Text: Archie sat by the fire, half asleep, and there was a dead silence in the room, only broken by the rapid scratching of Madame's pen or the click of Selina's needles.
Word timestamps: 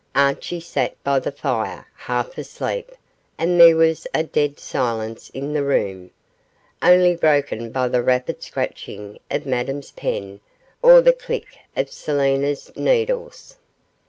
Archie 0.15 0.59
sat 0.59 0.95
by 1.03 1.19
the 1.19 1.31
fire, 1.31 1.87
half 1.95 2.35
asleep, 2.39 2.89
and 3.37 3.59
there 3.61 3.77
was 3.77 4.07
a 4.15 4.23
dead 4.23 4.59
silence 4.59 5.29
in 5.29 5.53
the 5.53 5.61
room, 5.63 6.09
only 6.81 7.15
broken 7.15 7.71
by 7.71 7.87
the 7.87 8.01
rapid 8.01 8.41
scratching 8.41 9.19
of 9.29 9.45
Madame's 9.45 9.91
pen 9.91 10.39
or 10.81 11.01
the 11.01 11.13
click 11.13 11.55
of 11.77 11.87
Selina's 11.91 12.71
needles. 12.75 13.57